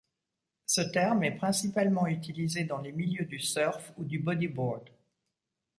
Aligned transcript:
Ce 0.65 0.81
terme 0.81 1.23
est 1.25 1.35
principalement 1.37 2.07
utilisé 2.07 2.63
dans 2.63 2.79
les 2.81 2.91
milieux 2.91 3.25
du 3.25 3.39
surf 3.39 3.93
ou 3.97 4.03
du 4.03 4.17
bodyboard. 4.17 4.89